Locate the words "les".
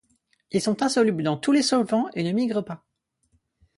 1.51-1.61